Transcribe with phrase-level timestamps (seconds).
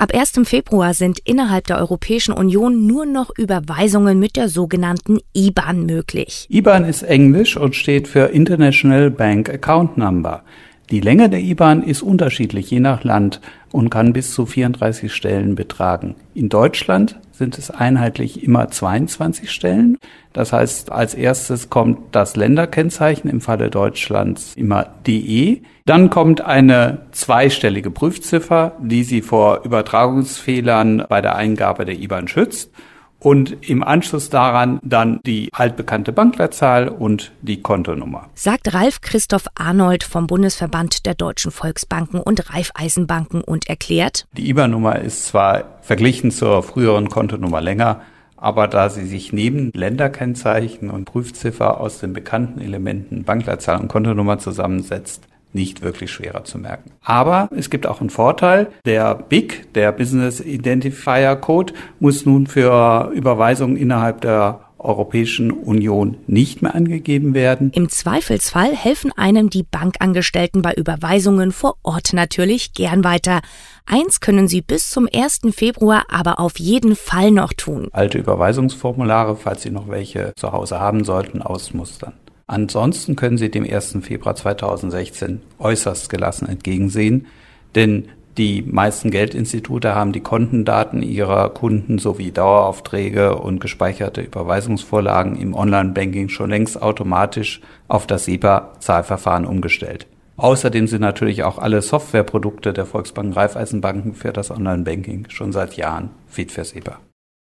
[0.00, 0.48] Ab 1.
[0.48, 6.46] Februar sind innerhalb der Europäischen Union nur noch Überweisungen mit der sogenannten IBAN möglich.
[6.48, 10.42] IBAN ist Englisch und steht für International Bank Account Number.
[10.90, 13.40] Die Länge der IBAN ist unterschiedlich je nach Land
[13.70, 16.16] und kann bis zu 34 Stellen betragen.
[16.34, 19.98] In Deutschland sind es einheitlich immer 22 Stellen.
[20.32, 25.62] Das heißt, als erstes kommt das Länderkennzeichen, im Falle Deutschlands immer DE.
[25.86, 32.72] Dann kommt eine zweistellige Prüfziffer, die Sie vor Übertragungsfehlern bei der Eingabe der IBAN schützt
[33.20, 38.28] und im Anschluss daran dann die altbekannte Bankleitzahl und die Kontonummer.
[38.34, 44.98] Sagt Ralf Christoph Arnold vom Bundesverband der Deutschen Volksbanken und Raiffeisenbanken und erklärt, die IBAN-Nummer
[44.98, 48.00] ist zwar verglichen zur früheren Kontonummer länger,
[48.36, 54.38] aber da sie sich neben Länderkennzeichen und Prüfziffer aus den bekannten Elementen Bankleitzahl und Kontonummer
[54.38, 56.92] zusammensetzt, nicht wirklich schwerer zu merken.
[57.02, 58.68] Aber es gibt auch einen Vorteil.
[58.84, 66.62] Der BIC, der Business Identifier Code, muss nun für Überweisungen innerhalb der Europäischen Union nicht
[66.62, 67.70] mehr angegeben werden.
[67.74, 73.40] Im Zweifelsfall helfen einem die Bankangestellten bei Überweisungen vor Ort natürlich gern weiter.
[73.86, 75.40] Eins können sie bis zum 1.
[75.50, 77.88] Februar aber auf jeden Fall noch tun.
[77.92, 82.14] Alte Überweisungsformulare, falls Sie noch welche zu Hause haben sollten, ausmustern.
[82.50, 83.98] Ansonsten können Sie dem 1.
[84.02, 87.28] Februar 2016 äußerst gelassen entgegensehen,
[87.76, 95.54] denn die meisten Geldinstitute haben die Kontendaten ihrer Kunden sowie Daueraufträge und gespeicherte Überweisungsvorlagen im
[95.54, 100.08] Online-Banking schon längst automatisch auf das SEPA-Zahlverfahren umgestellt.
[100.36, 106.10] Außerdem sind natürlich auch alle Softwareprodukte der Volksbanken Raiffeisenbanken für das Online-Banking schon seit Jahren
[106.26, 106.98] fit für SEPA.